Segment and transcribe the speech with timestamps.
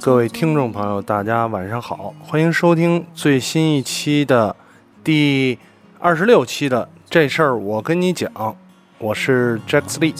[0.00, 4.54] 各位听众朋友，大家晚上好，欢迎收听最新一期的
[5.02, 5.58] 第
[5.98, 8.56] 二十六期的这事儿，我跟你讲，
[8.98, 10.14] 我是 Jack Lee。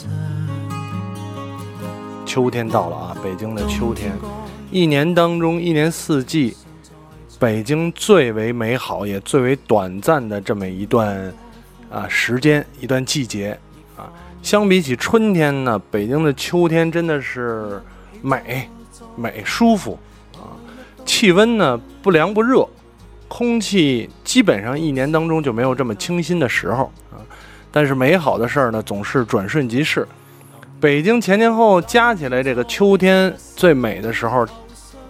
[2.27, 4.13] 秋天到了啊，北京的秋天，
[4.73, 6.57] 一年当中一年四季，
[7.39, 11.33] 北京最为美好也最为短暂的这么一段
[11.89, 13.57] 啊时间，一段季节
[13.97, 14.11] 啊。
[14.43, 17.81] 相比起春天呢，北京的秋天真的是
[18.21, 18.69] 美。
[19.19, 19.99] 美舒服
[20.35, 20.55] 啊，
[21.05, 22.67] 气温呢不凉不热，
[23.27, 27.21] 空气基本上一年当中就没有这么清新的时候啊。
[27.71, 30.07] 但是美好的事儿呢总是转瞬即逝。
[30.81, 34.47] 北京前前后加起来，这个秋天最美的时候，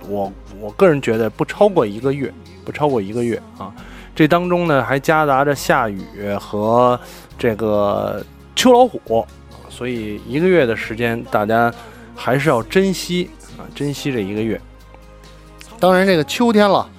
[0.08, 2.33] 我我个人觉得不超过一个月，
[2.64, 3.70] 不超过一个月啊。
[4.14, 6.02] 这当中呢还夹杂着下雨
[6.40, 6.98] 和
[7.38, 8.24] 这个
[8.56, 9.24] 秋老虎，
[9.68, 11.72] 所以一个月的时间大家
[12.16, 13.30] 还是要珍惜。
[13.78, 14.60] 珍惜这一个月。
[15.78, 16.90] 当然，这个秋天了，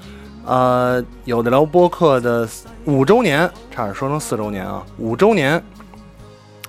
[0.45, 2.47] 呃，有的聊播客的
[2.85, 5.61] 五周年，差点说成四周年啊，五周年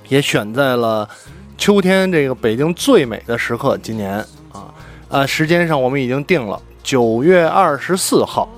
[0.08, 1.08] 也选在了
[1.56, 3.78] 秋天这个北京最美的时刻。
[3.78, 4.16] 今年
[4.52, 4.74] 啊，
[5.10, 8.48] 呃，时间上我们已经定了九月二十四号。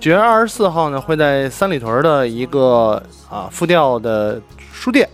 [0.00, 5.08] 九月二十四号呢，会在三里屯的一个啊复调的书店。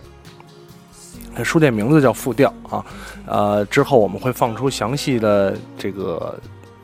[1.43, 2.85] 书店名字叫复调啊，
[3.25, 6.39] 呃，之后我们会放出详细的这个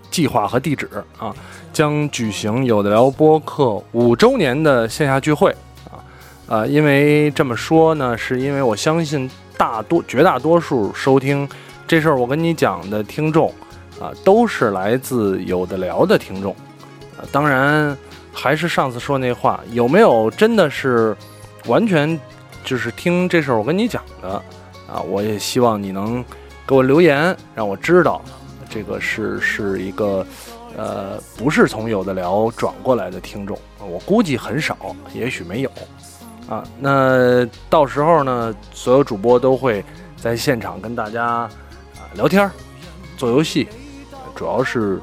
[0.10, 1.34] 计划和地址啊，
[1.72, 5.56] 将举行有的聊播客五周年的线下聚会
[5.90, 5.96] 啊，
[6.48, 11.48] 呃，因为这么说呢，是因为我相信大多绝大多数收听
[11.88, 13.54] 这事儿我跟你讲的听众
[14.00, 16.52] 啊，都是来自有的聊的听众，
[17.18, 17.98] 啊，当然
[18.34, 21.16] 还是上次说那话，有没有真的是
[21.68, 22.20] 完全？
[22.64, 24.42] 就是听这事儿我跟你讲的
[24.88, 26.24] 啊，我也希望你能
[26.68, 28.22] 给我留言，让我知道
[28.70, 30.26] 这个是是一个
[30.78, 35.72] 呃不是从有的聊转过来的听众，我估计很少，也许没有
[36.48, 36.64] 啊。
[36.80, 39.84] 那到时候呢，所有主播都会
[40.16, 41.50] 在现场跟大家啊
[42.14, 42.50] 聊天、
[43.18, 43.68] 做游戏，
[44.36, 45.00] 主要是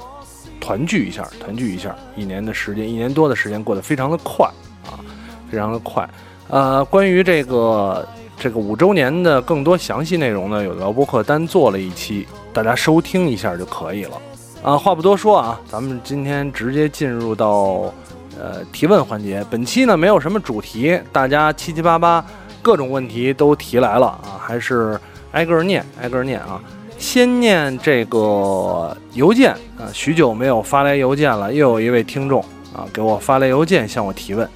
[0.60, 1.94] 团聚一下，团聚一下。
[2.16, 4.46] 一年的时间，一年多的时间过得非常的快
[4.86, 5.00] 啊，
[5.50, 6.08] 非常的快。
[6.48, 8.06] 呃，关于这个
[8.38, 14.12] 这个五周年的更多详细内容呢，有聊播客单做了一期，大家收听一下就可以了。
[14.62, 17.92] 啊，话不多说啊，咱们今天直接进入到
[18.40, 19.44] 呃提问环节。
[19.50, 22.24] 本期呢没有什么主题，大家七七八八
[22.62, 24.98] 各种问题都提来了啊，还是
[25.32, 26.60] 挨个念挨个念啊。
[26.96, 32.40] 先念这个邮件啊，许久没有发来邮件了，又有一位听众
[32.74, 34.48] 啊给我发来邮件向我提问。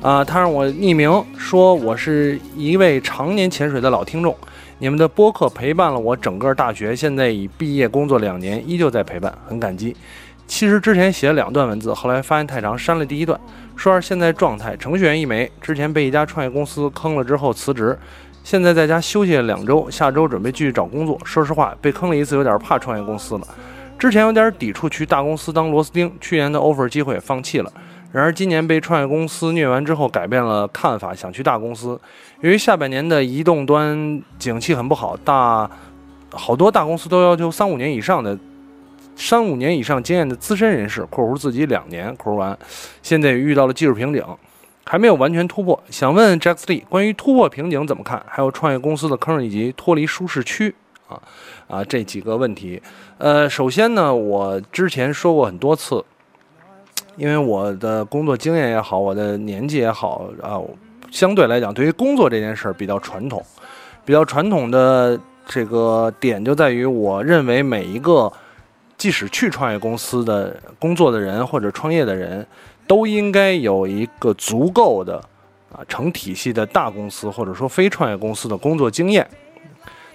[0.00, 4.34] 啊，他让我匿名说，我是一位常年潜水的老听众，
[4.78, 9.96] 你们的播客陪伴了我整个大学，现在已毕业工作两年，依旧在陪伴，很感激。
[10.46, 13.38] 其实之前写了两段文字，后来发现太长，删了第一段。
[13.74, 17.98] 说下现在状态，程序员一枚，之前被一家创业公司坑了之后辞职，
[18.44, 21.18] 现在在家休息了两周，下周准备继续找工作。
[21.24, 23.40] 说实话，被坑了一次，有点怕创业公司了。
[23.98, 27.72] 之前有点抵触去大公司当螺丝钉，去年的 offer 机会也放弃了。
[28.10, 32.00] 然而今年被创业公司虐完之后，改变了看法，想去大公司。
[32.40, 35.70] 由于下半年的移动端景气很不好，大
[36.32, 38.38] 好多大公司都要求三五年以上的
[39.14, 42.12] 三五年以上经验的资深人士（括弧自己两年）。
[42.16, 42.58] 括弧完，
[43.02, 44.24] 现在也遇到了技术瓶颈，
[44.86, 45.78] 还没有完全突破。
[45.90, 48.24] 想问 Jack Lee 关于突破瓶颈怎么看？
[48.26, 50.74] 还有创业公司的坑以及脱离舒适区
[51.08, 51.20] 啊
[51.66, 52.80] 啊这几个问题。
[53.18, 56.02] 呃，首先呢，我之前说过很多次。
[57.18, 60.62] 因为我的工作经验也好，我的年纪也好啊，
[61.10, 63.44] 相对来讲，对于工作这件事儿比较传统，
[64.04, 68.32] 比较传统的这个点就在于，我认为每一个
[68.96, 72.46] 即使去创业公司的工作的人或者创业的人，
[72.86, 75.16] 都应该有一个足够的
[75.72, 79.28] 啊成体系的大公司或者说非创业公司的工作经验。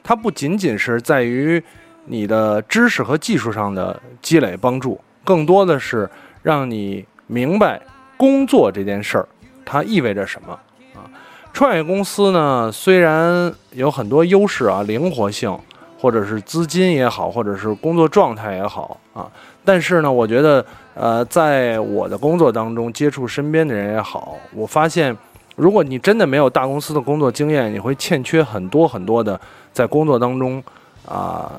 [0.02, 1.62] 它不仅仅是在于
[2.06, 6.10] 你的知识和技术上的积累帮助，更多的是。
[6.44, 7.82] 让你明白
[8.16, 9.28] 工作这件事儿，
[9.66, 10.54] 它意味着什么
[10.94, 11.10] 啊？
[11.54, 15.58] 创业公司呢，虽然有很多优势啊，灵活性，
[15.98, 19.32] 或者是资金也好，或者是工作状态也好啊，
[19.64, 25.16] 但是呢，我觉得，呃，在我的工作当中接触身边的人也好，我发现，
[25.56, 29.40] 如果你真的没有大公司的工作经验，你会欠缺很多很多的
[29.72, 30.62] 在工作当中
[31.08, 31.52] 啊，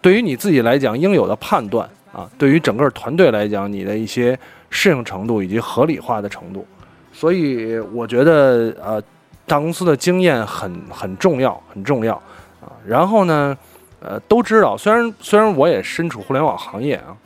[0.00, 1.88] 对于你自己来讲应有的判断。
[2.12, 6.66] 啊，对于整个团队来讲，你的一些适应程度以及合理化的程度。
[7.12, 9.02] 所以我觉得，呃，
[9.46, 12.14] 大公司的经验很很重要，很重要
[12.60, 12.72] 啊。
[12.86, 13.56] 然后呢，
[14.00, 17.16] 呃，都知道，虽然虽然我也身处互联网行业啊，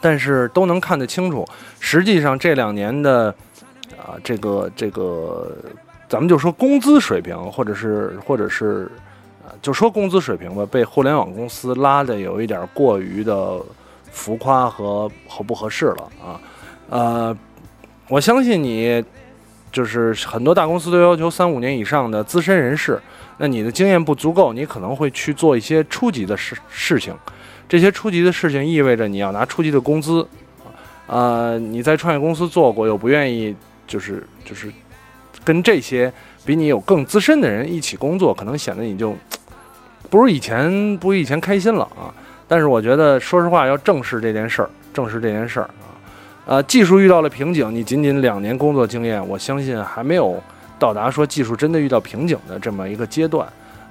[0.00, 1.46] 但是都能看得清楚，
[1.78, 3.34] 实际上这两年的
[3.96, 5.56] 啊，这个这个，
[6.08, 8.90] 咱们就说工资水平，或者是或者是。
[9.62, 13.60] 就说工资水平吧，被互联网公司拉的有一点过于的
[14.14, 16.40] 浮夸和合不合适了啊。
[16.88, 17.36] 呃，
[18.08, 19.04] 我相信你，
[19.72, 22.98] 就是很多大公司都要求三五年以上的资深人士，
[23.38, 27.12] 那你的经验不足够，你可能会去做一些初级的事事情。
[27.68, 30.26] 这些初级的事情意味着你要拿初级的工资，
[31.06, 33.54] 呃，你在创业公司做过，又不愿意
[33.86, 34.72] 就是就是
[35.42, 36.12] 跟这些
[36.46, 39.14] 比你有更资深的人一起工作，可能显得你就。
[40.10, 42.14] 不如以前，不如以前开心了啊！
[42.46, 45.88] 但是我觉得，说实话，要正视这件事儿，正视这件事儿啊。
[46.46, 50.38] 呃，技术遇到了瓶颈，你仅仅两年工作经验，我相信还没有
[50.78, 53.48] 到达说技术真的遇到瓶颈的这么一个阶段。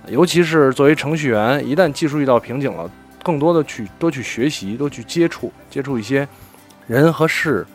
[0.07, 2.89] 尤其是作为程序员，一旦技术遇到瓶颈了，
[3.23, 6.27] 更多的去多去学习，多去接触，接触一些
[6.85, 7.65] 人和事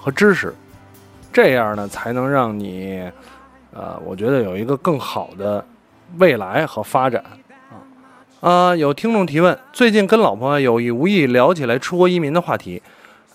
[0.00, 0.54] 和知识，
[1.32, 3.02] 这样呢，才能让你，
[3.74, 5.62] 呃，我觉得有一个更好的
[6.18, 7.22] 未来和发展。
[8.42, 12.82] 啊，有听众提问，最近跟老婆有意无意聊起来出国移民的话题。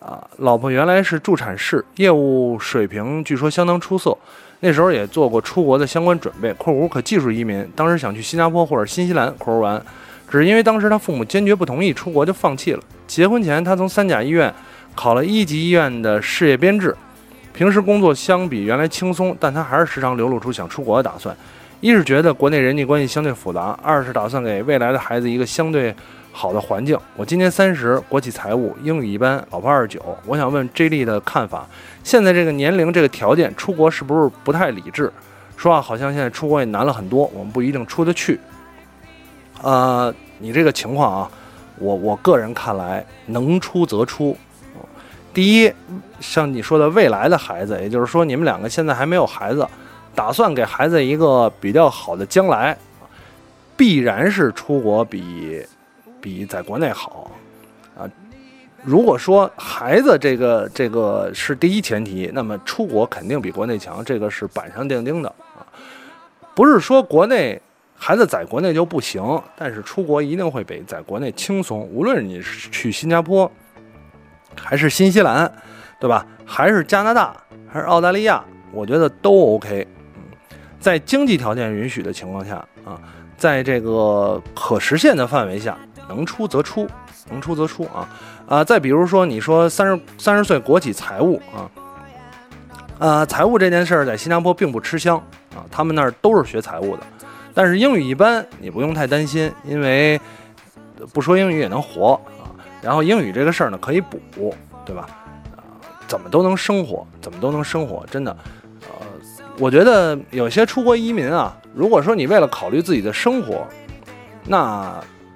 [0.01, 4.15] 啊，老婆原来是助产士，业务水平据说相当出色，
[4.59, 7.65] 那时候也做过出国的相关准备（括弧可技术移民）。
[7.74, 9.81] 当时想去新加坡或者新西兰（括弧玩），
[10.30, 12.83] 只是因为当时他父母坚决不同意出国，就放弃了。
[13.07, 14.53] 结婚前，他从三甲医院
[14.94, 16.94] 考了一级医院的事业编制，
[17.53, 21.33] 平时工作相比原来轻松，但他还是时常流露出想出国的打算。
[21.79, 25.94] 一是觉得国内人际关系相对复杂，二是打算给未来的孩子一个相对
[26.31, 26.97] 好的环境。
[27.15, 30.01] 我今年三十，国企财务，英语一般，老婆二十九。
[30.25, 31.68] 我想问 J 莉的看法：
[32.03, 35.12] 现在这个年龄、这个条件，出国是不是不太理智？
[35.56, 38.39] 说话好像现在出国也难了很多，我们不一定出得去。
[39.62, 41.31] 呃，你这个情况啊，
[41.77, 44.35] 我我个人看来，能出则出。
[45.31, 45.71] 第一，
[46.19, 49.68] 像你说的未来的孩子，也就是说你们两个现在还没有孩子。
[50.17, 52.75] 打算给孩子一个比较好的将来，
[53.77, 55.63] 必然是出国比
[56.19, 57.29] 比在国内好
[57.95, 58.09] 啊。
[58.83, 65.61] 如果说孩子这个这个是第一前提，那么出国肯定比国内强，这个是板上钉钉的啊。
[66.55, 67.61] 不是说国内
[67.95, 71.81] 孩子在国内就不行，但是出国一定会比在国内轻松。
[71.81, 73.51] 无论你是去新加坡，
[74.59, 75.51] 还是新西兰，
[75.99, 76.25] 对吧？
[76.43, 77.37] 还是加拿大，
[77.71, 79.87] 还是澳大利亚，我觉得都 OK。
[80.79, 83.00] 在经济条件允许的情况下啊，
[83.38, 85.77] 在这个可实现的范围下，
[86.07, 86.88] 能出则出，
[87.29, 88.07] 能出则出啊
[88.47, 88.63] 啊！
[88.63, 91.69] 再比如说，你说三十三十岁国企财务啊，
[93.00, 95.18] 呃，财务这件事儿在新加坡并不吃香
[95.56, 97.03] 啊，他们那儿都是学财务的，
[97.53, 100.19] 但是英语一般，你不用太担心，因为
[101.12, 102.53] 不说英语也能活啊。
[102.81, 105.07] 然后英语这个事儿呢，可以补，对吧？
[105.57, 105.75] 啊，
[106.07, 108.36] 怎么都能生活，怎么都能生活，真的。
[109.59, 113.67] 我觉得有些出国移民啊，如果说你为了考虑自己的生活，
[114.45, 114.93] 那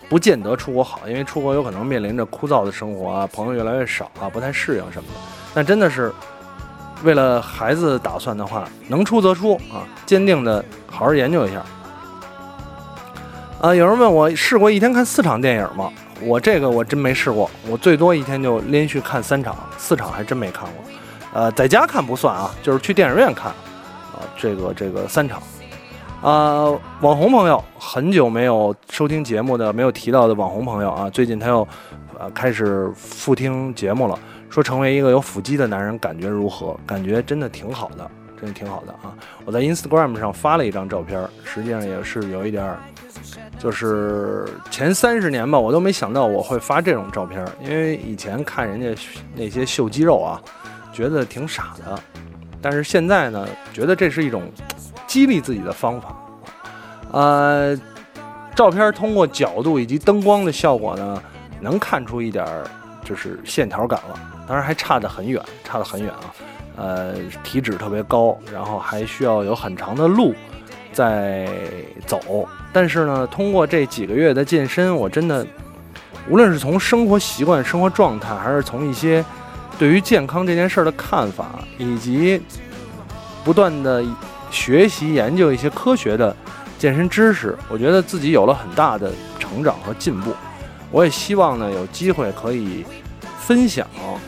[0.08, 5.20] 不见得出国好，因为出国有可能面临着枯燥的生活啊，朋友越来越少啊，不太适应什么的。
[5.54, 6.14] 但真的是
[7.04, 11.64] 为了孩子打算的话，能出则出啊，坚定的好好研究一下。
[13.60, 15.92] 啊，有人问我试过一天看四场电影吗？
[16.22, 20.74] 我这个我真没试过，我最多一天就连续看三场，四场还真没看过。
[21.34, 23.52] 呃，在家看不算啊，就是去电影院看。
[24.14, 25.42] 啊这个这个三场，
[26.22, 26.70] 啊，
[27.02, 31.68] 网红朋友很久没有收听节目的，没有提到的网红朋友啊，最近他又，
[32.20, 34.18] 呃，开始复听节目了，
[34.50, 36.78] 说成为一个有腹肌的男人感觉如何？
[36.86, 39.14] 感觉真的挺好的，真的挺好的啊！
[39.46, 42.76] 我在 Instagram 上发了一张照片，实际上也是有一点，
[43.58, 49.02] 就是前三十年吧，我都没想到我会发这种照片，因为以前看人家
[49.36, 50.42] 那些秀肌肉啊，
[50.92, 52.00] 觉得挺傻的。
[52.62, 54.44] 但是现在呢，觉得这是一种
[55.08, 56.16] 激励自己的方法。
[57.12, 57.76] 呃，
[58.56, 61.22] 照片通过角度以及灯光的效果呢，
[61.60, 62.46] 能看出一点
[63.04, 64.20] 就是线条感了。
[64.48, 66.34] 当然还差得很远，差得很远啊。
[66.78, 70.34] 呃，体脂特别高，然后还需要有很长的路
[70.94, 71.50] 在
[72.06, 72.48] 走。
[72.72, 75.46] 但是呢，通过这几个月的健身，我真的
[76.30, 79.26] 无论是从生活习惯、生活状态，还是从一些。
[79.82, 82.40] 对于健康这件事儿的看法，以及
[83.44, 84.06] 不断的
[84.52, 86.36] 学习研究一些科学的
[86.78, 90.36] 健身知识，我觉得自己有了很大的成长和进步。
[90.92, 92.86] 我也希望呢，有机会可以
[93.40, 93.88] 分享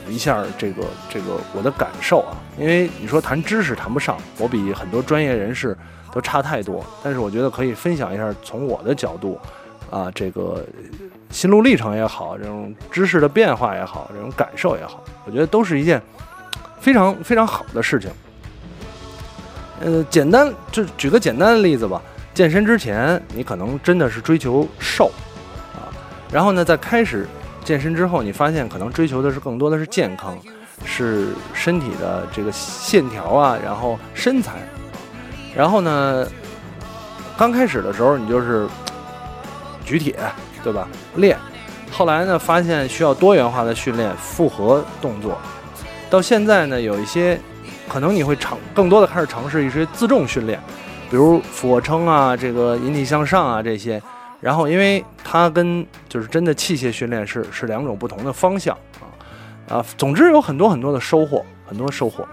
[0.09, 5.77] 一下这个这个我的感受啊，因为你说谈知识谈不上，我比很多专业人士
[6.11, 9.39] 都差太多，但是我觉得可以分享一下从我的角度
[9.91, 10.65] 啊，这个
[11.33, 16.01] 心路历程也好，这种知识的变化也好，这种感受也好，我觉得都是一件
[16.79, 18.09] 非常非常好的事情。
[19.81, 22.01] 呃，简单就举个简单的例子吧，
[22.33, 25.11] 健身之前你可能真的是追求瘦
[25.73, 25.91] 啊，
[26.31, 27.27] 然后呢，在开始。
[27.65, 30.37] 健身之后，你发现可能追求的是更多的是健康，
[30.83, 34.55] 是身体的这个线条啊，然后身材，
[35.55, 36.27] 然后呢，
[37.37, 38.67] 刚开始的时候你就是
[39.85, 40.19] 举铁，
[40.63, 40.87] 对吧？
[41.15, 41.37] 练，
[41.91, 45.37] 后来呢，发现需要多元化的训练，复合动作，
[46.09, 47.39] 到现在呢，有一些
[47.87, 50.59] 可能你会尝更多的开始尝试一些自重训练，
[51.09, 54.01] 比如俯卧撑啊，这个引体向上啊这些。
[54.39, 59.07] 然后，因为它跟就是真的器械训练是是两种不同的方向啊
[59.77, 62.27] 啊，总之有很多很多的收获，很多收获。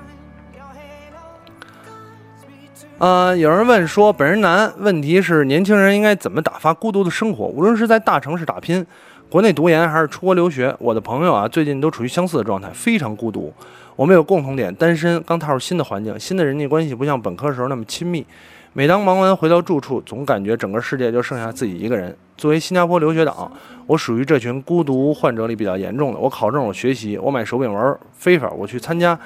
[3.00, 7.46] 呃，有人问说，本人男，问题是年轻人应该怎么打发孤独的生活？
[7.46, 8.86] 无论是在大城市打拼，
[9.30, 13.50] 国内读研还是出国留学，我的朋友啊，最近都处于相似的状态，非常孤独。
[13.96, 18.26] 我们有共同点，单身，刚踏入新的环境，新的人际关系不像本科时候那么亲密。
[18.74, 22.14] 每当忙完回到住处，总感觉整个世界就剩下自己一个人。
[22.36, 23.50] 作为新加坡留学党，
[23.86, 26.18] 我属于这群孤独患者里比较严重的。
[26.18, 29.18] 我考证，我学习，我买手柄玩非法，我去参加，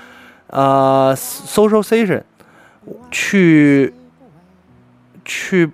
[0.46, 2.22] 呃，socialization，
[3.10, 3.92] 去
[5.24, 5.70] 去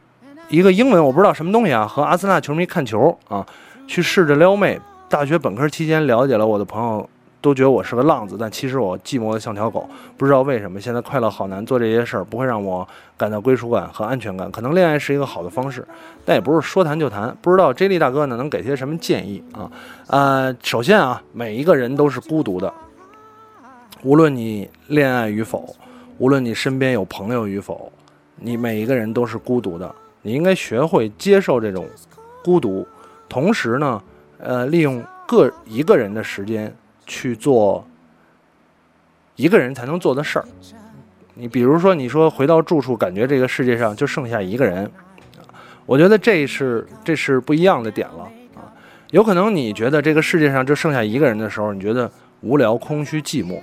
[0.49, 3.47] 一个英文我不知道什么东西啊，和阿森纳球迷看球啊，
[3.87, 4.81] 去试着撩妹。
[5.09, 7.09] 大学本科期间了解了我的朋友。
[7.43, 9.89] 都觉得我是个浪子，但其实我寂寞的像条狗。
[10.19, 11.65] 不知道为什么，现在快乐好难。
[11.65, 12.87] 做这些事儿不会让我
[13.17, 14.51] 感到归属感和安全感。
[14.51, 15.83] 可能恋爱是一个好的方式，
[16.27, 17.35] 但也不是说谈就谈。
[17.41, 19.73] 不知道 J 莉大哥呢能给些什么建议啊？
[20.09, 22.71] 呃，首先啊，每一个人都是孤独的，
[24.03, 25.75] 无论你恋爱与否，
[26.21, 27.91] 无论你身边有朋友与否，
[28.37, 29.93] 你每一个人都是孤独的。
[30.23, 31.89] 你应该学会接受这种
[32.45, 32.87] 孤独，
[33.29, 34.03] 同时呢，
[34.39, 36.73] 呃，利用个一个人的时间。
[37.07, 37.85] 去做
[39.35, 40.45] 一个人才能做的事儿。
[41.35, 44.89] 你比如说，你说回到住处，感觉这个世界上就剩下一个人，
[45.87, 48.71] 我觉得这是这是不一样的点了啊。
[49.11, 52.09] 有可能你觉得这个世界上就剩下一个人的时候，你觉得
[52.43, 53.59] 无聊、空虚、寂寞。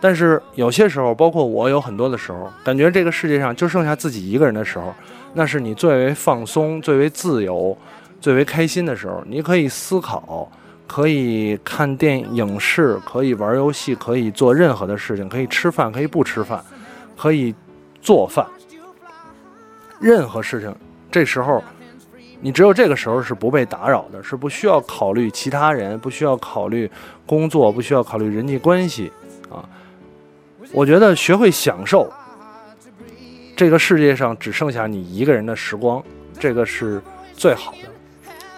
[0.00, 4.94] 但是有些时候，包括我有很多的时候，感觉这个世界上就剩下自己一个人的时候，
[5.34, 7.76] 那是你最为放松、最为自由、
[8.20, 9.22] 最为开心的时候。
[9.26, 10.50] 你可以思考。
[10.92, 16.60] 可以看电影视，可以玩游戏，可以做任何的事情，可以吃饭，可以不吃饭，
[17.16, 17.54] 可以
[18.02, 18.44] 做饭，
[20.00, 20.74] 任何事情。
[21.08, 21.62] 这时候，
[22.40, 26.90] 你只有这个时候是不被打扰的，是不需要考虑其他人，不需要考虑
[27.24, 29.12] 工作，不需要考虑人际关系
[29.48, 29.62] 啊。
[30.72, 32.12] 我觉得学会享受
[33.56, 36.02] 这个世界上只剩下你一个人的时光，
[36.38, 37.02] 这个是
[37.34, 37.78] 最好的。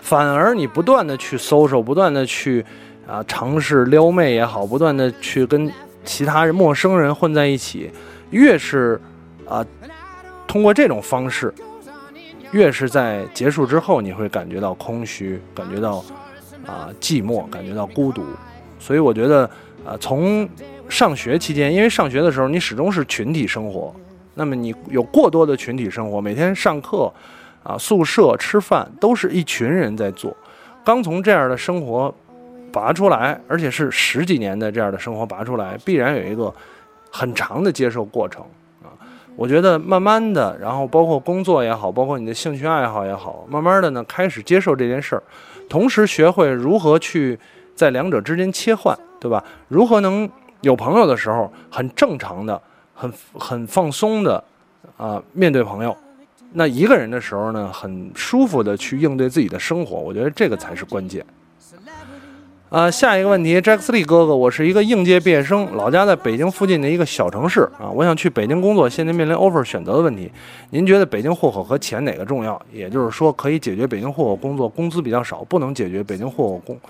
[0.00, 2.64] 反而你不断的去搜索，不断的去
[3.06, 5.72] 啊尝试撩妹也好，不断的去跟
[6.04, 7.90] 其他人、陌生人混在一起，
[8.30, 9.00] 越是
[9.48, 9.64] 啊
[10.46, 11.52] 通过这种方式，
[12.50, 16.04] 越是在结束之后，你会感觉到空虚，感觉到
[16.66, 18.22] 啊寂寞，感觉到孤独。
[18.78, 19.48] 所以我觉得
[19.86, 20.46] 啊，从
[20.92, 23.94] 上学期间，因为上学的时候你始终是群体生活，
[24.34, 27.10] 那么你有过多的群体生活，每天上课。
[27.62, 30.36] 啊，宿舍吃饭都是一群人在做，
[30.84, 32.12] 刚从这样的生活
[32.72, 36.52] 拔出来，而且是十几年的这样的生活拔出来，必然有一个
[37.12, 38.44] 很长的接受过程
[38.82, 38.90] 啊。
[39.36, 45.22] 我觉得慢慢的，然后包括工作也好，包括你的兴趣爱好也好，慢慢的呢开始接受这件事儿，
[45.68, 47.38] 同时学会如何去
[47.76, 49.44] 在两者之间切换，对吧？
[49.68, 50.28] 如何能
[50.62, 52.60] 有朋友的时候很正常的、
[52.94, 54.42] 很很放松的
[54.96, 55.96] 啊面对朋友。
[56.54, 61.24] 那一个人的时候呢，很舒服的去应对自己的生活，我觉得这个才是关键。
[62.68, 70.32] 啊，下一个问题，杰克斯利哥哥，我是一个应届毕业生，老家在北京附近的一个小城市啊，我想去北京工作，现在面临 offer 选择的问题。
[70.70, 72.60] 您觉得北京户口和钱哪个重要？
[72.72, 76.80] 也就是说，可以解决北京户口工作工资比较少，不能解决北京户口工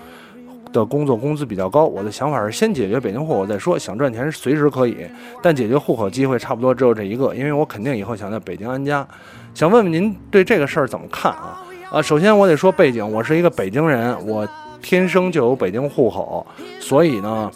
[0.73, 1.85] 的工作工资比较高。
[1.85, 4.97] 我的想法是先解决北京户口再说，想赚钱随时可以，
[5.41, 9.07] 但解决户口机会差不多只有这一个，因为我肯定以后想在北京安家。
[9.53, 11.61] 想问问您对这个事儿怎么看啊？
[11.91, 14.47] 啊，首先我得说背景，我是一个北京人，我
[14.81, 16.45] 天生就有北京户口，
[16.79, 17.51] 所以呢，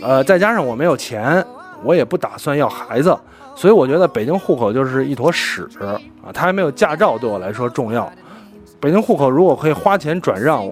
[0.00, 1.44] 呃，再加上我没有钱，
[1.84, 3.14] 我也不打算要孩子，
[3.54, 6.32] 所以我觉得北京户口就是一坨屎啊！
[6.32, 8.10] 它还没有驾照对我来说重要。
[8.80, 10.66] 北京户口如果可以花钱转让，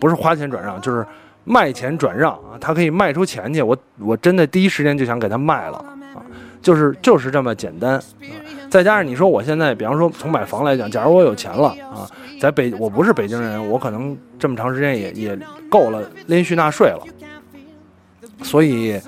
[0.00, 1.06] 不是花钱转让，就是
[1.48, 5.78] 卖钱转让啊，他可以卖出钱去，我我真的第一时间就想给他卖了
[6.14, 6.20] 啊，
[6.60, 8.02] 就是就是这么简单啊。
[8.68, 12.06] 再加上你说我现在，比方说从买房来讲，假如我有钱了啊，
[12.38, 15.38] 在北我不是北京人，我可能这么长时间也也
[15.70, 17.00] 够了连续纳税了，
[18.42, 19.00] 所以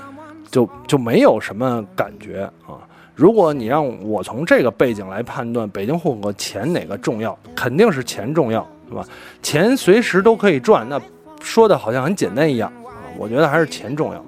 [0.50, 2.80] 就就没有什么感觉啊。
[3.14, 9.04] 如果你让我从这个背景来判断北京户口钱哪个重要，肯定是钱重要，对吧？
[9.42, 10.99] 钱随时都可以赚，那
[11.40, 12.94] 说的好像很简单一样啊。
[13.18, 14.25] 我觉得还是钱重要。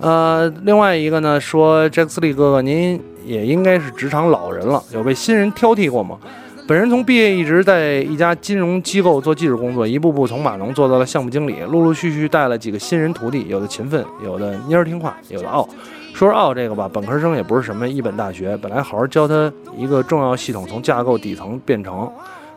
[0.00, 6.18] 呃，另外一个呢，说杰克斯利哥哥，您也应该是职场老人了，有被新人挑剔过吗？
[6.66, 15.68] 本人从毕业一直在一家金融机构做技术工作，一步步从码农做到了项目经理，陆陆续续带了几个新人徒弟，有的勤奋，有的蔫儿听话，有的傲。
[16.14, 22.10] 说是傲这个吧，本科生也不是什么一本大学，本来好好教他一个重要系统从架构底层变成，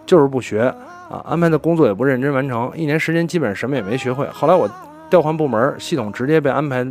[0.05, 0.73] 就是不学
[1.09, 4.27] 啊，安排的工作也不认真完成，一年时间基本上什么也没学会。
[4.27, 4.69] 后来我
[5.09, 6.85] 调换部门，系统直接被安排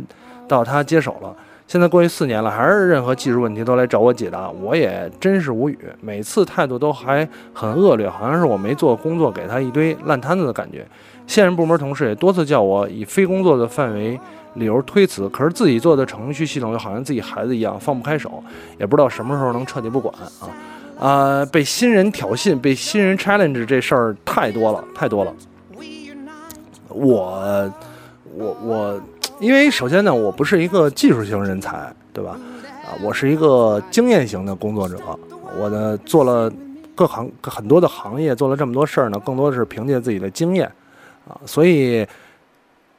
[0.47, 1.35] 到他接手了。
[1.67, 5.77] 现在过去四年了，还是任何技术问题都来找我解答，我也真是无语。
[6.01, 10.85] 每次态度都还很恶劣，好像是我没做工作给他一堆烂摊子的感觉。
[11.25, 14.19] 现任部门同事也多次叫我以非工作的范围。
[14.53, 18.43] 理由推辞，可是自己做的程序系统又好像自己孩子一样放不开手，
[18.79, 20.49] 也不知道什么时候能彻底不管啊！
[20.99, 25.33] 啊，被新人挑衅、被新人 challenge 这事儿太多了，太多了。
[26.89, 27.71] 我，
[28.35, 29.01] 我，我，
[29.39, 32.31] 因为首先呢，我不是一个技术型人才，对吧？
[32.85, 34.97] 啊，我是一个经验型的工作者。
[35.57, 36.51] 我呢，做了
[36.95, 40.71] 各行很多的行业，做了这么多事儿呢，更多是凭借自己的经验
[41.27, 41.39] 啊。
[41.45, 42.07] 所以，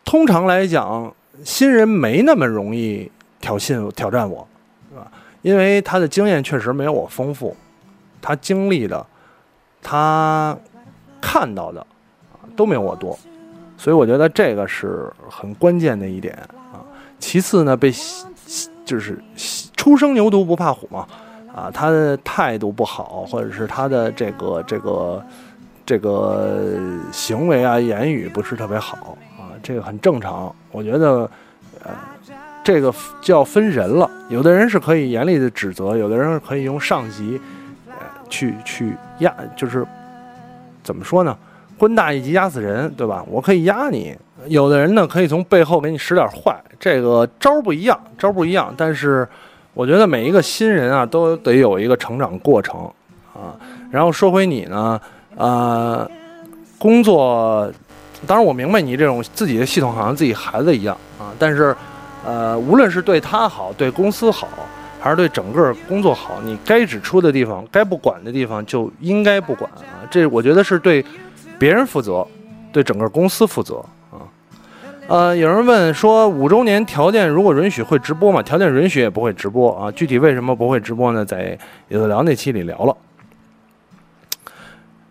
[0.04, 1.12] 通常来讲。
[1.44, 3.08] 新人没那么容易
[3.40, 4.44] 挑衅挑战我，
[4.90, 5.08] 是吧？
[5.40, 7.56] 因为他的经验确实没有我丰富，
[8.20, 9.04] 他经历的，
[9.82, 10.56] 他
[11.20, 11.80] 看到的
[12.32, 13.18] 啊都没有我多，
[13.76, 16.34] 所以我觉得这个是很关键的一点
[16.72, 16.84] 啊。
[17.18, 17.92] 其次呢，被
[18.84, 19.18] 就是
[19.76, 21.06] 初生牛犊不怕虎嘛，
[21.54, 25.24] 啊，他的态度不好，或者是他的这个这个
[25.84, 26.76] 这个
[27.12, 29.52] 行为啊言语不是特别好啊。
[29.60, 31.28] 这个很正常，我觉得，
[31.82, 31.90] 呃，
[32.62, 34.08] 这个就要分人了。
[34.28, 37.40] 有的人是可以严厉的指责，有的人可以用上级，
[38.28, 39.86] 去去压，就是
[40.82, 41.36] 怎么说呢？
[41.76, 43.24] 官大一级压死人，对吧？
[43.28, 44.16] 我可以压你。
[44.46, 48.72] 有的人呢，可以从背后给你使点坏，这个招不一样，招不一样。
[48.76, 49.26] 但是，
[49.74, 52.80] 我觉得每一个新人啊，都得有一个成长过程
[53.34, 53.54] 啊。
[53.90, 55.00] 然后说回你呢，
[55.36, 56.08] 呃，
[56.78, 57.70] 工作。
[58.26, 61.74] 当然，我明白你这种自己的系统好像自己孩子一样啊，但是，
[62.24, 64.48] 呃，无论是对他好、对公司好，
[65.00, 70.02] 还是对整个工作好，你该指出的地方、该不管的地方就应该不管啊。
[70.10, 71.04] 这我觉得是对
[71.58, 72.26] 别人负责，
[72.72, 74.26] 对整个公司负责啊。
[75.06, 78.42] 呃，有人问说，五周年条件如果允许会直播吗？
[78.42, 79.90] 条件允许也不会直播啊。
[79.92, 81.24] 具体为什么不会直播呢？
[81.24, 81.58] 在
[81.88, 82.96] 有的聊那期里聊了。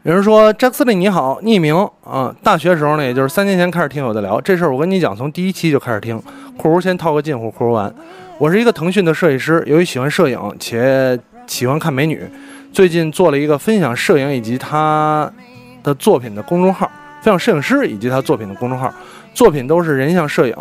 [0.08, 2.34] 有人说：“詹克斯利你好，匿名啊。
[2.42, 4.72] 大学时候呢，也就是三年前开始听有的聊这事儿。
[4.72, 6.18] 我跟你讲，从第一期就开始听。
[6.58, 7.94] 括弧先套个近乎，括弧完。
[8.38, 12.24] 我是一个腾讯的设计师，由于喜欢摄影且喜欢看美女，
[12.72, 15.30] 最近做了一个分享摄影以及他
[15.84, 16.90] 的作品的公众号，
[17.22, 18.90] 分享摄影师以及他作品的公众号，
[19.34, 20.56] 作品都是人像摄影。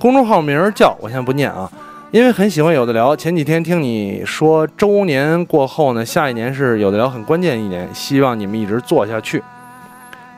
[0.00, 0.96] 公众号名叫……
[1.00, 1.70] 我先不念啊。”
[2.12, 9.40] 因为很喜欢有的聊，前几天听你说周年过后呢，下一年是有的聊很关键一年，希望你们一直做下去。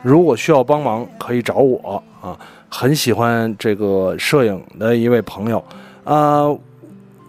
[0.03, 2.37] 如果需要帮忙，可以找我啊。
[2.69, 5.63] 很喜欢这个摄影的一位朋友，
[6.03, 6.43] 啊，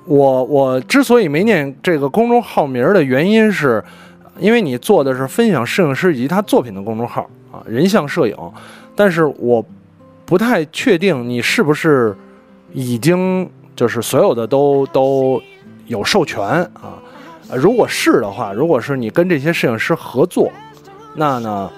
[0.04, 3.82] 我我之所以没念这个公众号名的原因是，
[4.38, 8.36] 因为你做的是分享摄影师以及他作品的公众号啊，人像摄影，
[8.94, 9.64] 但是我
[10.26, 12.14] 不太确定你是不是
[12.74, 13.48] 已经。
[13.76, 15.42] 就是所有的都都
[15.86, 16.42] 有授权
[16.74, 17.02] 啊，
[17.54, 20.50] 如果是的话，如果是你跟这些摄影师合作，
[21.14, 21.70] 那呢，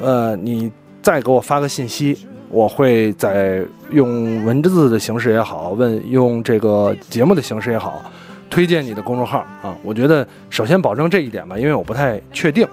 [0.00, 0.70] 呃，你
[1.02, 8.02] 再给我发个信息，我会在用文字的形式也好，问用这个节目的形式也好，
[8.48, 9.76] 推荐你的公众号啊。
[9.82, 12.66] 我觉得首先保证这一点吧，因为我不太确定。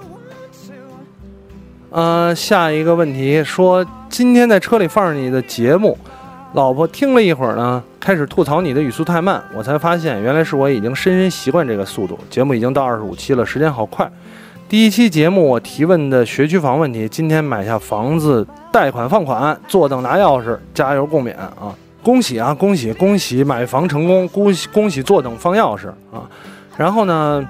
[1.89, 5.97] 呃，下一个问题说，今天在车里放着你的节目。
[6.53, 12.19] 老婆听了一会儿呢，开始吐槽你的语速太慢，我才发现原来是我已经深深习惯这个速度。
[12.29, 14.09] 节目已经到二十五期了，时间好快。
[14.67, 21.73] 第一期节目我提问的学区房问题，今天买下房子，贷款放款，坐等拿钥匙，加油共勉啊！
[22.03, 26.27] 恭喜啊，恭喜恭喜，买房成功，恭喜恭喜，坐等放钥匙啊！
[26.75, 27.47] 然后呢，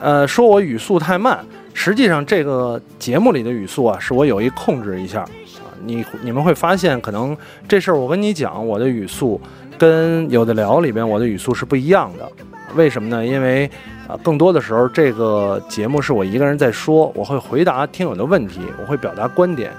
[0.00, 1.38] 呃，说我语速太慢，
[1.72, 5.24] 实际上这个节目里的语速啊，是我有意控制一下。
[5.84, 7.36] 你你们会发现，可能
[7.68, 9.40] 这事儿我跟你讲，我的语速
[9.78, 12.30] 跟有的聊里边我的语速是不一样的。
[12.76, 13.26] 为什么呢？
[13.26, 13.68] 因为
[14.06, 19.72] 啊，更多的时候这个节目是我一个人在说，我会回答听友的问题，我会表达观点。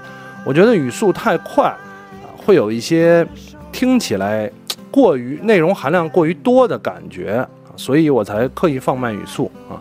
[0.44, 3.26] 我觉得语速太快啊，会有一些
[3.72, 4.50] 听起来
[4.90, 9.80] 过于内容含量过于多的感觉，所以我才刻意放慢语速啊。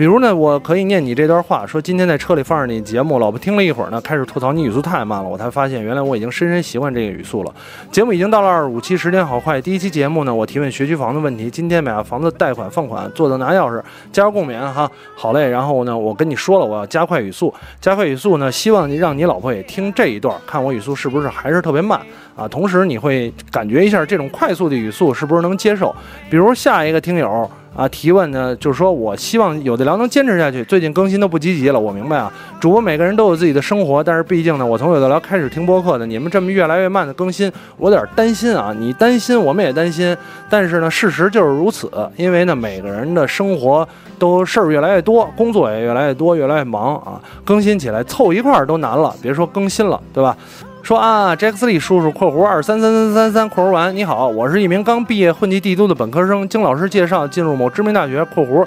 [0.00, 7.54] 比如呢，我可以念你这段话，说今天在车里放着你节目，老婆听了一会儿呢，开始吐槽你语速太慢了，我才发现原来我已经深深习惯这个语速了。
[7.92, 9.60] 节目已经到了二十五期，时间好快。
[9.60, 15.46] 第一期节目呢，我提问学区房的问题，今天买房子贷款放款，做到拿钥匙，加入共勉哈，好嘞。
[15.50, 22.00] 然后呢，我跟你说了，我要加快语速，加快语速呢，希望你让你老婆也听这一段，看我语速是不是还是特别慢
[22.34, 22.48] 啊？
[22.48, 25.94] 同时你会感觉一下这种快速的语速是不是能接受？
[26.30, 27.50] 比如下一个听友。
[27.74, 30.64] 啊，提问呢，就是说我希望有的聊能坚持下去。
[30.64, 32.30] 最近更新都不积极了，我明白啊。
[32.60, 38.74] 主播每个人都有自己的生活，但是毕竟呢，我从有的聊开始听播客的，你们这么越来越慢的更新，我有点担心啊。
[38.76, 40.14] 你担心，我们也担心。
[40.48, 50.36] 但是呢，事实就是如此，因为呢，每个人的生活都事儿越来越多，工作也越来越多，越来越忙啊，更新起来凑一块儿都难了，别说更新了，对吧？
[50.82, 58.66] 说啊，杰克斯利叔叔（括弧二三三三三三括弧完），你好，我是一名刚毕业混迹帝都的本科生，经老师介绍进入某知名大学（括弧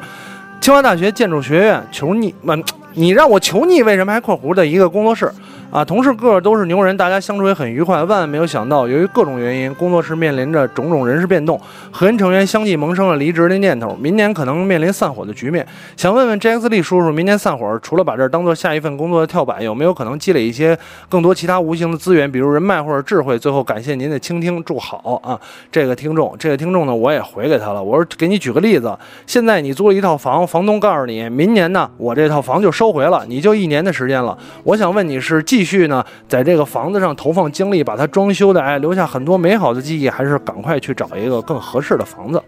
[0.62, 5.30] 清华大学建筑学院），求你们，你让我求你，为什么还括弧的一个工作室？
[5.74, 7.98] 啊，同事个个都是牛人，大家相处也很愉快。
[8.04, 11.60] 万万没有想到，由于各种原因，工作室面临着种种人事变动，
[11.90, 15.66] 核心成员相继萌生了离职的念头，明年可能面临散伙的局面。
[15.98, 20.78] 想问问 J X 利叔叔，明年散伙，除了把这儿当做下一份工作的跳板，有没有可能积累一些
[21.10, 23.40] 更多其他无形的资源，比如人脉或者智慧？
[23.40, 25.40] 最后感谢您的倾听，祝好啊！
[25.72, 27.82] 这个听众，这个听众呢，我也回给他了。
[27.82, 34.38] 我说，给你举个例子，现在你租了一套房，房东告诉你，明年呢，我这套房就收回了，你就一年的时间了。
[34.64, 42.44] 我想问你是继继续呢，在这个房子上投放精力，把它装修的，哎，留下很多美好的记忆，还是赶快去找一个更合适的房子？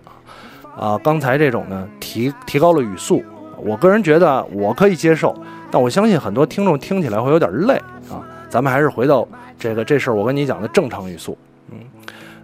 [0.78, 3.23] 啊，刚才这种呢，提 提高了语速，
[3.58, 5.34] 我个人觉得我可以接受，
[5.71, 7.75] 但我相信很多听众听起来会有点累
[8.10, 8.19] 啊。
[8.49, 9.25] 咱们还是回到
[9.58, 11.38] 这个这事儿，我跟你讲的正常语速。
[11.71, 11.78] 嗯，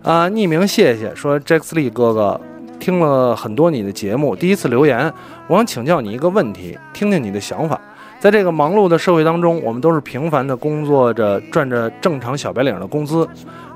[0.03, 2.39] 啊，匿名谢谢说 Jax Lee 哥哥
[2.79, 5.13] 听了很多你的节目，第一次留言，
[5.47, 7.77] 我想请教你一个问题，听听你的想法。
[8.21, 13.27] 在这个忙碌的社会当中，我们都是平凡的工作着，赚着正常小白领的工资，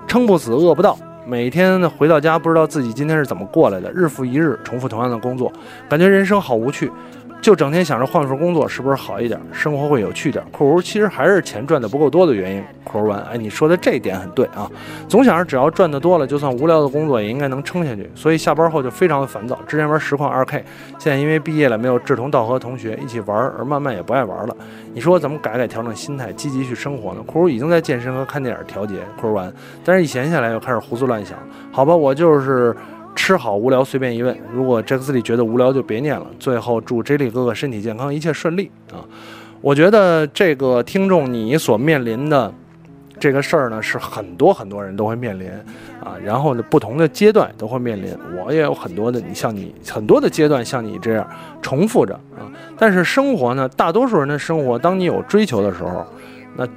[0.05, 0.95] 撑不死，饿不到。
[1.25, 5.51] 每天回到家，不知道自己今天是怎么过来的，日复一日重复同样的工作，
[5.89, 6.91] 感觉人生好无趣，
[7.45, 10.43] 就整天想着换份工作是不是好一点，生活会有趣点。
[10.51, 12.63] 括弧其实还是钱赚的不够多的原因。
[12.84, 14.67] 括弧完，哎，你说的这点很对啊，
[15.08, 19.60] 总想着只要赚得多了，就算无聊的工作也应该能撑下去，所以下班后就非常的烦躁。
[19.67, 20.65] 之前玩实况二 K，
[20.97, 24.58] 现在因为毕业了，没有志同道合的同学一起玩，而慢慢也不爱玩了。
[24.95, 27.21] 你说怎么改改调整心态，积极去生活呢？
[27.27, 28.95] 括弧已经在健身和看电影调节。
[29.21, 29.53] 括弧完，
[29.84, 31.38] 但是一闲下来又开始胡思乱想。
[31.71, 32.75] 好吧，我就是
[33.15, 34.38] 吃好无聊，随便一问。
[34.54, 36.28] 如果杰克斯利觉得无聊，就别念了。
[36.38, 38.99] 最后祝 J 莉哥哥身体健康，一切顺利啊！
[39.62, 42.54] 我觉得这个听众你所面临的
[43.17, 45.49] 这个事儿呢，是很多很多人都会面临
[46.04, 46.15] 啊。
[46.23, 48.15] 然后呢，不同的阶段都会面临。
[48.38, 51.28] 我也有很多的，你像你很多的阶段像你这样
[51.62, 52.45] 重复着啊。
[52.78, 56.06] 但是生活呢，大多数人的生活，当你有追求的时候，
[56.56, 56.67] 那。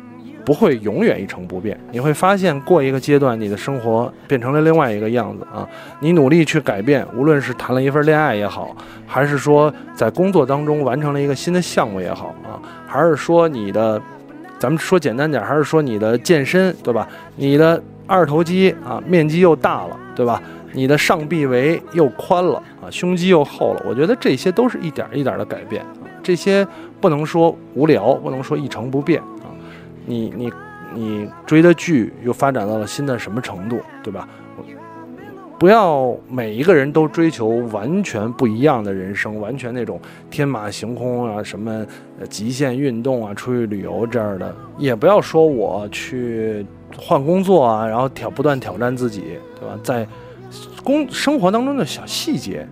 [0.45, 5.69] 不会永远一成不变，你会发现过一个阶段，你的生活变成了另外一个样子啊！
[6.01, 8.75] 你努力去改变，无论是谈了一份恋爱也好，
[9.07, 14.01] 还是说在工作当中完成了一个新的项目也好啊，还是说你的，
[14.59, 17.07] 咱们说简单点，还是说你的健身，对吧？
[17.37, 20.43] 你的二头肌啊，面积又大了，对吧？
[20.73, 26.67] 你的上臂围又宽了啊，胸肌又厚了，我觉得这些都是一点一点的改变啊，这些
[27.01, 29.23] 不能说无聊，不能说一成不变。
[30.07, 30.53] 你你
[30.95, 34.29] 你追的剧又发展到了新的什么程度，对吧？
[35.59, 41.85] 不要每一个人都追求完全不一样的人生，完全那种天马行空啊，什么
[42.31, 46.65] 极限运动啊，出去旅游这样的，也不要说我去
[46.97, 49.77] 换工作啊，然后挑不断挑战自己，对吧？
[49.83, 50.07] 在
[50.85, 52.65] 工生活当中的小细节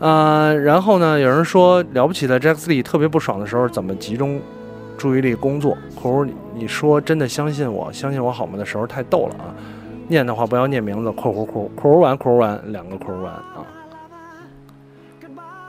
[0.00, 4.40] 啊，然后呢，有人说了不起的 Jack Lee 特别不爽的时候怎么集中？
[5.00, 8.58] 注意力工作，括弧你你说真的相信我，相信我好吗？
[8.58, 9.48] 的时候太逗了啊！
[10.08, 13.64] 念的话不要念名字，括弧括弧括弧完括弧完两个括弧完啊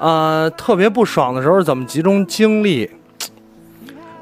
[0.06, 0.50] 啊！
[0.50, 2.92] 特别不爽的时候怎么集中精力？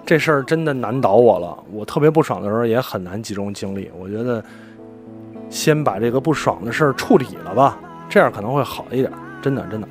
[0.06, 1.58] 这事儿真的难倒我了。
[1.72, 3.89] 我特别不爽的时候也很难集中精力。
[4.00, 4.43] 我觉得
[5.50, 9.12] 先把这个不爽的事儿处理了吧，这样可能会好一点。
[9.41, 9.88] 真的真的。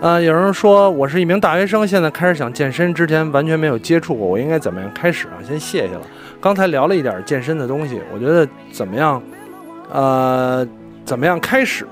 [0.00, 5.42] 呃，有人说我是一名大学生，现在开始想健身，之前完全没有接触过，我应该怎么样开始啊？
[5.44, 6.00] 先谢谢了。
[6.40, 9.20] 刚才聊了一点健身的东西，我觉得怎么样？
[9.90, 10.64] 呃，
[11.04, 11.84] 怎么样开始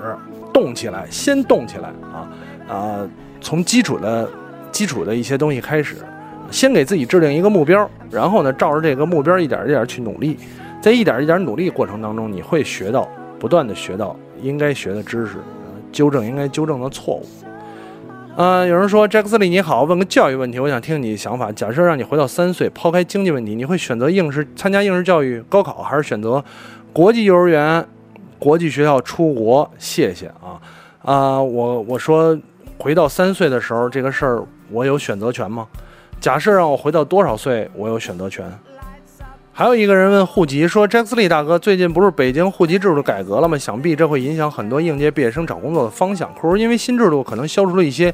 [0.53, 1.05] 动起来？
[1.09, 2.29] 先动起来啊
[2.73, 3.09] 啊！
[3.41, 4.29] 从基础的
[4.71, 5.97] 基础的一些东西开始，
[6.49, 10.37] 先给自己制定一个目标，然后呢，照着这个目标一点一点去努力，
[10.81, 13.05] 在一点一点努力过程当中，你会学到，
[13.37, 15.33] 不断的学到应该学的知识，
[15.91, 17.25] 纠正应该纠正的错误。
[18.37, 21.51] 呃，有人说杰克斯利你好，问个教育问题，我想听你想法。
[21.51, 26.45] 假设让你回到三岁，抛开经济问题，你会选择应试参加应试教育高考，还是选择
[26.93, 27.83] 国际幼儿园、
[28.37, 29.67] 国际学校出国？
[29.79, 30.61] 谢谢啊
[31.01, 31.41] 啊！
[31.41, 32.37] 我我说
[32.77, 35.67] 回到三岁的时候，这个事儿我有选择权吗？
[36.21, 38.45] 假设让我回到多少岁，我有选择权？
[39.57, 43.57] 还有一个人问户籍，说杰克斯利大哥，最近不是北京户籍制度改革了吗？
[43.57, 46.31] 想必这会影响很多应届毕业生找工作的方向。
[46.35, 48.13] 括弧因为新制度可能消除了一些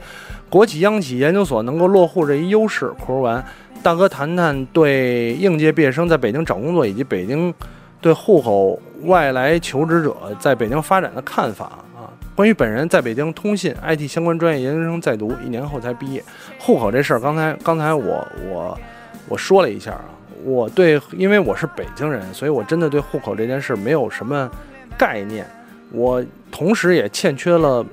[0.50, 2.88] 国企、央企、研究所能够落户这一优势。
[2.98, 3.44] 括弧完，
[3.84, 7.54] 大哥谈谈对应届毕业生在北京找工作以及北京
[8.00, 12.08] 对户口外来求职者在北京发展的看法啊。
[12.34, 16.24] 关于本人在北京通信 IT 相关专业研究生在读，一年后才毕业。
[16.58, 18.80] 户口这事儿，刚才刚才我我
[19.28, 20.06] 我说了一下啊。
[20.44, 24.50] 我对，因为我是北京人，所以我真的对户口这件事没有什么
[24.98, 25.46] 概念。
[25.92, 27.86] 我同时也欠缺了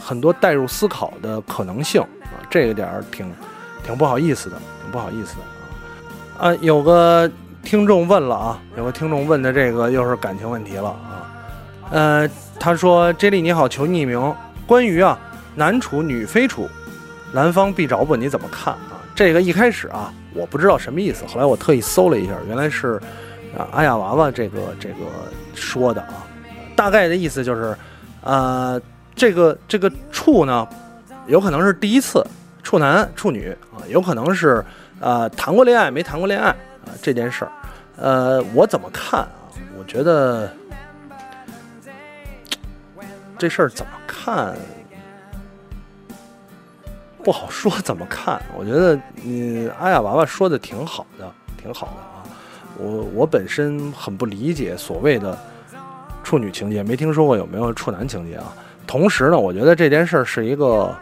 [0.00, 3.30] 很多代入思考的可能性啊，这个点儿挺
[3.84, 5.42] 挺不好意思的，挺不好意思的
[6.38, 6.52] 啊。
[6.52, 7.30] 啊，有个
[7.62, 11.26] 听众问了啊，有个听众问的这个又是感情问题了啊。
[11.90, 14.34] 呃，他说：“J 莉你好，求匿名。
[14.66, 15.18] 关于啊
[15.56, 16.68] 男处女非处，
[17.32, 18.72] 男方必找不，你怎么看？
[19.20, 22.94] 这个一开始啊。”我不知道什么意思，后来我特意搜了一下，原来是
[23.58, 24.94] 啊阿雅娃娃这个这个
[25.56, 26.24] 说的啊，
[26.76, 27.76] 大概的意思就是，
[28.22, 28.80] 呃，
[29.16, 30.68] 这个这个处呢，
[31.26, 32.24] 有可能是第一次
[32.62, 34.64] 处男处女啊，有可能是
[35.00, 37.50] 呃谈过恋爱没谈过恋爱啊这件事儿，
[37.96, 39.30] 呃，我怎么看啊？
[39.76, 40.48] 我觉得
[43.36, 44.56] 这事儿怎么看？
[47.22, 52.24] 不好说怎么看， 我觉得你阿雅娃娃说的挺好的，挺好的啊。
[52.78, 55.38] 我我本身很不理解所谓的
[56.24, 58.52] 处女情节，没听说过有没有处男情节啊。
[58.86, 60.94] 同时呢，我觉得这件事儿是一个，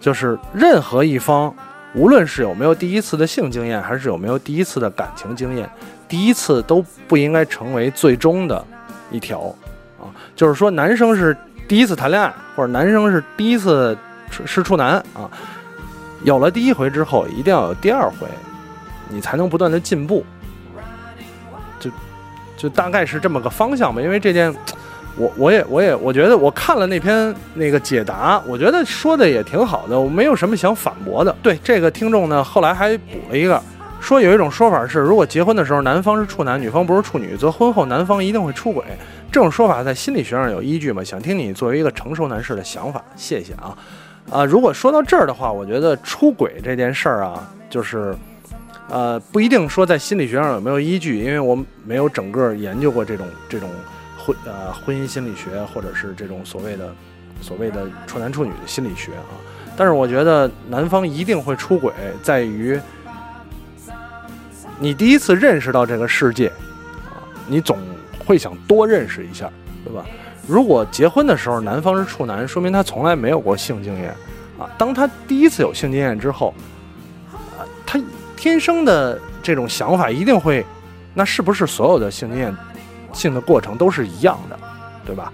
[0.00, 1.54] 就是任何一方，
[1.94, 5.70] 无论是有没有第一次的性经验，还是有没有第一次的感情经验，
[6.08, 8.64] 第一次都不应该成为最终的
[9.10, 9.54] 一条
[10.00, 10.10] 啊。
[10.34, 11.36] 就是说，男生是
[11.68, 13.96] 第一次谈恋爱，或者男生是第一次。
[14.44, 15.30] 是处男啊，
[16.24, 18.26] 有了第一回之后，一定要有第二回，
[19.08, 20.24] 你才能不断的进步。
[21.80, 21.90] 就
[22.56, 24.02] 就大概是这么个方向吧。
[24.02, 24.52] 因为这件，
[25.16, 31.34] 我我也我也我觉得我看了那篇那个解答，我觉得说的也挺好的，我没有什么想反驳的。
[31.42, 33.62] 对这个听众呢，后来还补了一个，
[34.00, 38.84] 说有一种说法是，如果结婚的时候男方是处男，女方不是处女，则婚后男方一定会出轨。
[39.30, 41.04] 这种说法在心理学上有依据吗？
[41.04, 43.02] 想听你作为一个成熟男士的想法。
[43.14, 43.76] 谢谢啊。
[44.30, 48.14] 啊，如果说到这儿的话，我觉得出轨这件事儿啊，就是，
[48.88, 53.70] 呃，不一定说在心理学上有没有依据，因为我没有整个研究过这种这种
[54.18, 56.94] 婚呃婚姻心理学，或者是这种所谓的
[57.40, 59.32] 所谓的处男处女的心理学啊。
[59.76, 62.78] 但是我觉得男方一定会出轨，在于
[64.78, 66.48] 你第一次认识到这个世界
[67.06, 67.78] 啊，你总
[68.26, 69.50] 会想多认识一下，
[69.84, 70.04] 对吧？
[70.48, 74.08] 如果结婚的时候男方是处男，说明他从来没有过性经验，
[74.58, 76.54] 啊，当他第一次有性经验之后，
[77.58, 78.00] 啊，他
[78.34, 80.64] 天生的这种想法一定会，
[81.12, 82.56] 那是不是所有的性经验、
[83.12, 84.58] 性的过程都是一样的，
[85.04, 85.30] 对吧？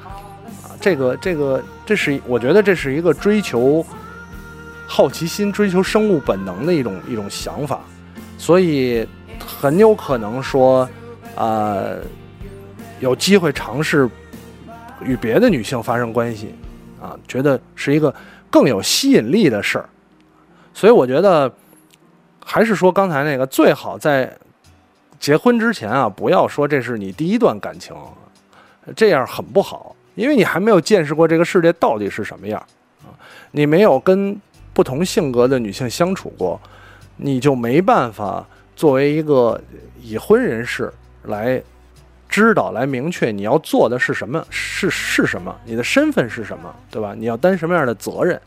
[0.64, 3.86] 啊，这个这个这是我觉得这是一个追求
[4.88, 7.78] 好奇心、追求生物本能的一种一种想法，
[8.36, 9.06] 所以
[9.38, 10.88] 很有可能说，
[11.36, 11.78] 啊，
[12.98, 14.10] 有机会尝试。
[15.02, 16.54] 与别的女性发生关系，
[17.00, 18.14] 啊，觉得是一个
[18.50, 19.88] 更有吸引力的事儿，
[20.72, 21.52] 所以我觉得
[22.44, 24.32] 还是说刚才那个最好在
[25.18, 27.94] 结婚之前啊，不要说这是你第一段感情，
[28.94, 32.60] 这样很不好，因为你还没有见识过这个世界到底是什么样
[33.02, 33.10] 啊，
[33.50, 34.40] 你没有跟
[34.72, 36.60] 不同性格的女性相处过，
[37.16, 39.60] 你就没办法作为一个
[40.00, 40.92] 已婚人士
[41.24, 41.62] 来。
[42.34, 47.14] 知道来明确你要做的是什么，是是什么，你的身份是什么，对吧？
[47.16, 48.40] 你要担什么样的责任？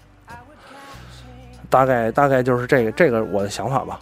[1.69, 3.97] 大概大概就是这个这个我的想法吧。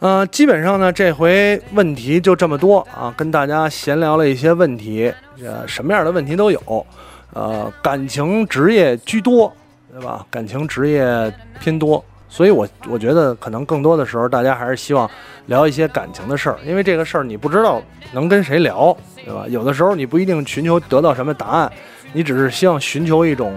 [0.00, 6.86] 嗯，基本上呢，这回问题就这么多啊，跟大家闲聊了一些问题，呃，什么样的问题都有，
[7.32, 9.54] 呃，感情、职业居多，
[9.92, 10.26] 对吧？
[10.28, 12.04] 感情、职业偏多，
[12.34, 15.08] 所以我我觉得可能更多的时候，大家还是希望
[15.46, 19.46] 聊一些感情的事儿，因为这个事儿你不知道能跟谁聊，对吧？
[19.48, 21.72] 有的时候你不一定寻求得到什么答案，
[22.12, 23.54] 你只是希望寻求一种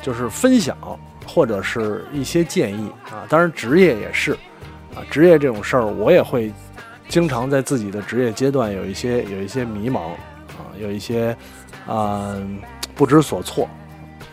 [0.00, 0.74] 就是分享
[1.26, 3.28] 或者是一些建议啊。
[3.28, 4.32] 当然，职业也是
[4.94, 6.50] 啊，职业这种事儿我也会
[7.10, 10.12] 经常在自己的职业阶段有一些有一些迷茫
[10.56, 11.36] 啊，有一些
[11.86, 12.34] 啊、
[12.94, 13.68] 不知所措。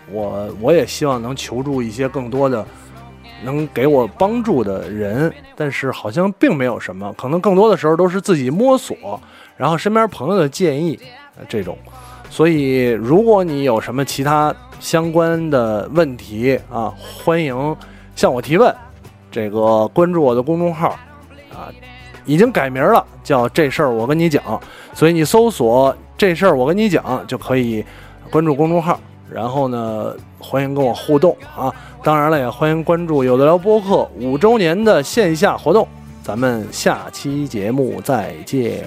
[0.10, 2.66] 我我也希望能求助一些更多的
[3.44, 9.20] 能给我帮助的人，但是好像并没有什么，可能更多的时候都是自己摸索，
[9.58, 11.00] 然后身边朋友的建议，
[11.48, 11.78] 这种。
[12.30, 16.94] 所以，如果你有什么其他相关的问题啊，
[17.24, 17.76] 欢迎
[18.16, 18.74] 向我提问。
[19.32, 20.98] 这个关注我的公众号
[21.54, 21.72] 啊，
[22.26, 24.42] 已经改名了，叫这事儿我跟你讲。
[24.94, 27.86] 所以你搜索这事儿我跟你讲就可以
[28.30, 29.00] 关注公众号。
[29.32, 31.74] 然后呢，欢迎跟我互动啊！
[32.04, 35.88] 当然了，也欢迎关注有的聊播客五周年的线下活动。
[36.24, 38.84] 咱们下期节目再见。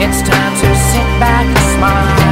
[0.00, 2.23] It's time to sit back and smile.